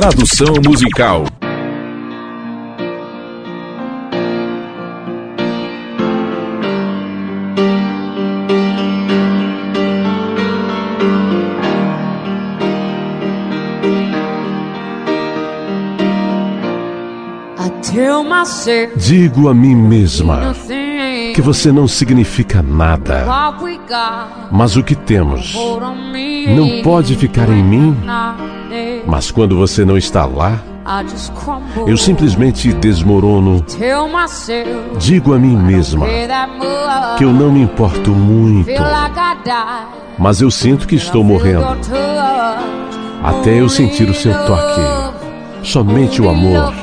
[0.00, 1.24] Tradução musical.
[18.96, 20.54] Digo a mim mesma
[21.38, 23.24] que você não significa nada,
[24.50, 25.54] mas o que temos
[26.48, 27.96] não pode ficar em mim.
[29.06, 30.58] Mas quando você não está lá,
[31.86, 33.64] eu simplesmente desmorono.
[34.98, 36.06] Digo a mim mesma
[37.16, 38.82] que eu não me importo muito,
[40.18, 41.68] mas eu sinto que estou morrendo.
[43.22, 44.80] Até eu sentir o seu toque.
[45.62, 46.74] Somente o amor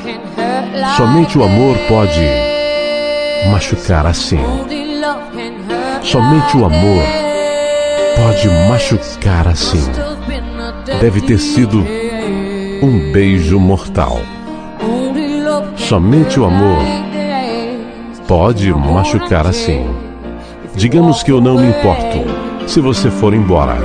[0.96, 2.45] Somente o amor pode
[3.50, 4.40] machucar assim.
[6.02, 7.04] Somente o amor
[8.16, 9.84] pode machucar assim.
[11.00, 11.80] Deve ter sido
[12.82, 14.20] um beijo mortal.
[15.76, 16.84] Somente o amor
[18.28, 19.86] pode machucar assim.
[20.76, 23.78] Digamos que eu não me importo se você for embora,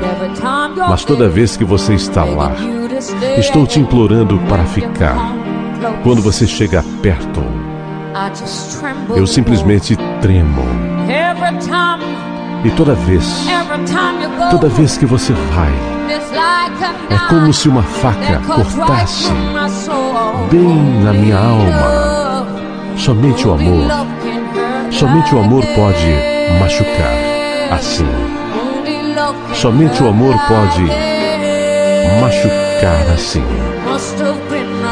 [0.88, 2.52] mas toda vez que você está lá,
[3.38, 5.34] estou te implorando para ficar.
[6.02, 7.42] Quando você chega perto,
[9.16, 10.62] eu simplesmente tremo.
[12.64, 13.46] E toda vez,
[14.50, 15.72] toda vez que você vai,
[17.08, 19.30] é como se uma faca cortasse
[20.50, 22.46] bem na minha alma.
[22.96, 23.86] Somente o amor,
[24.90, 26.06] somente o amor pode
[26.60, 28.06] machucar assim.
[29.54, 30.84] Somente o amor pode
[32.20, 33.44] machucar assim.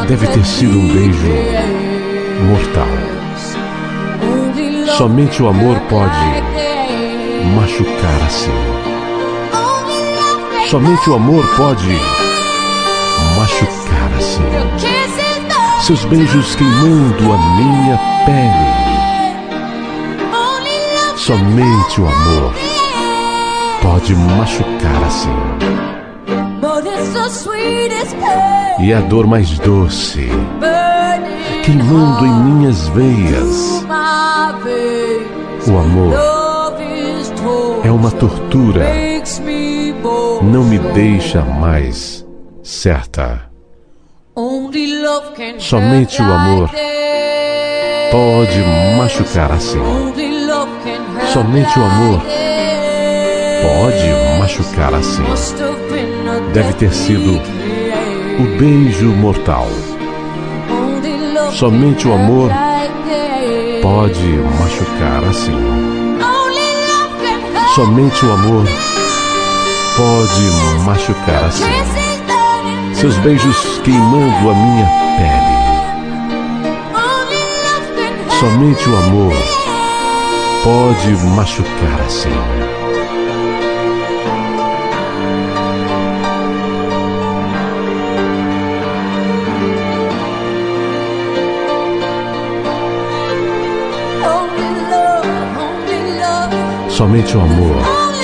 [0.07, 1.98] Deve ter sido um beijo
[2.41, 2.87] mortal.
[4.97, 6.43] Somente o amor pode
[7.55, 8.51] machucar assim.
[10.69, 12.01] Somente o amor pode
[13.37, 14.43] machucar assim.
[15.81, 18.79] Seus beijos queimando a minha pele.
[21.17, 22.55] Somente o amor
[23.83, 25.79] pode machucar assim
[28.81, 30.29] e a dor mais doce,
[31.65, 33.85] queimando em minhas veias.
[35.67, 36.15] O amor
[37.85, 38.87] é uma tortura,
[40.43, 42.27] não me deixa mais
[42.63, 43.49] certa.
[45.59, 46.71] Somente o amor
[48.11, 48.61] pode
[48.97, 49.81] machucar assim.
[51.33, 52.23] Somente o amor
[53.63, 55.25] pode machucar assim.
[56.53, 57.41] Deve ter sido
[58.39, 59.69] o beijo mortal.
[61.53, 62.51] Somente o amor
[63.83, 64.27] pode
[64.61, 65.53] machucar assim.
[67.75, 68.65] Somente o amor
[69.97, 70.43] pode
[70.85, 71.65] machucar assim.
[72.95, 75.59] Seus beijos queimando a minha pele.
[78.39, 79.33] Somente o amor
[80.65, 82.29] pode machucar assim.
[96.99, 97.77] Somente o amor,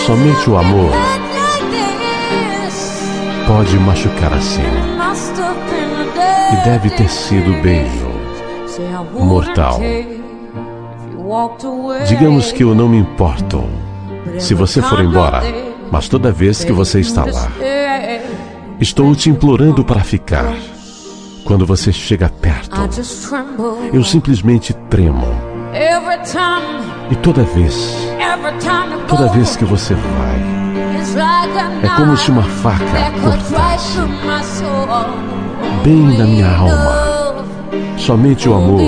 [0.04, 0.90] somente o amor
[3.46, 4.64] pode machucar assim.
[6.52, 8.10] E deve ter sido beijo
[9.12, 9.78] mortal.
[12.08, 13.62] Digamos que eu não me importo
[14.40, 15.40] se você for embora,
[15.92, 17.52] mas toda vez que você está lá,
[18.80, 20.52] estou te implorando para ficar.
[21.44, 22.80] Quando você chega perto,
[23.92, 25.53] eu simplesmente tremo.
[27.10, 27.96] E toda vez
[29.08, 30.40] Toda vez que você vai,
[31.82, 32.84] é como se uma faca
[33.20, 33.98] cortasse
[35.82, 37.44] bem na minha alma.
[37.96, 38.80] Somente o amor,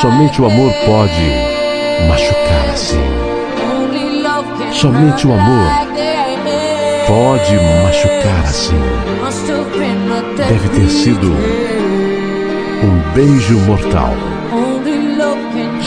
[0.00, 1.30] somente o amor pode
[2.08, 3.02] machucar assim.
[4.72, 5.70] Somente o amor
[7.06, 8.80] pode machucar assim.
[10.48, 11.28] Deve ter sido
[12.82, 14.14] um beijo mortal.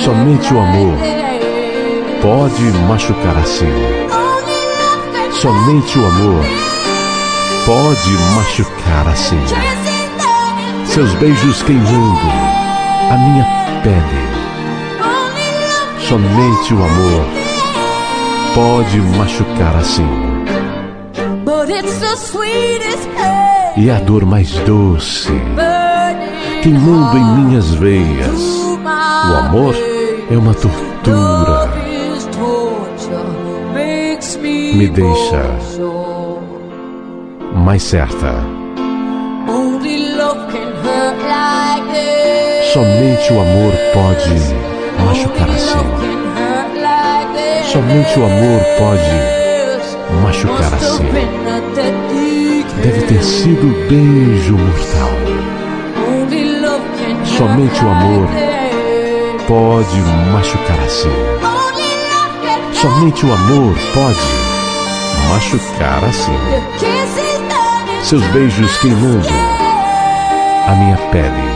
[0.09, 0.97] Somente o amor
[2.19, 3.71] pode machucar assim.
[5.31, 6.43] Somente o amor
[7.63, 9.39] pode machucar assim.
[10.85, 12.27] Seus beijos queimando
[13.11, 13.45] a minha
[13.83, 14.29] pele.
[15.99, 17.25] Somente o amor
[18.55, 20.09] pode machucar assim.
[23.77, 25.39] E a dor mais doce,
[26.63, 28.59] queimando em minhas veias.
[29.29, 29.75] O amor
[30.31, 31.69] é uma tortura
[34.73, 35.41] me deixa
[37.55, 38.33] mais certa.
[42.71, 44.35] Somente o amor pode
[45.05, 45.79] machucar assim.
[47.71, 51.03] Somente o amor pode machucar assim.
[52.83, 55.09] Deve ter sido beijo mortal.
[57.25, 58.58] Somente o amor
[59.49, 59.99] pode
[60.31, 61.09] machucar assim.
[62.71, 64.19] Somente o amor pode
[65.27, 66.37] machucar assim.
[68.03, 69.27] Seus beijos queimando
[70.67, 71.49] a minha pele.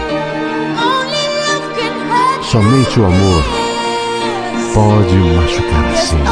[2.41, 3.43] Somente o amor
[4.73, 6.23] pode machucar assim.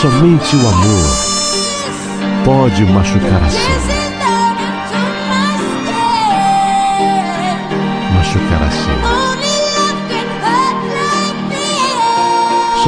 [0.00, 1.08] Somente o amor
[2.44, 3.78] pode machucar assim.
[8.12, 9.17] Machucar assim.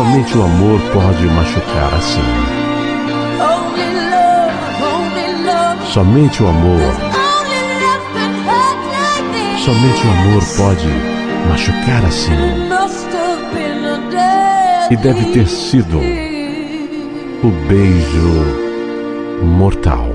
[0.01, 2.23] Somente o amor pode machucar assim.
[5.93, 6.81] Somente o amor.
[9.63, 10.89] Somente o amor pode
[11.51, 12.33] machucar assim.
[14.91, 15.99] E deve ter sido
[17.45, 20.10] o beijo mortal.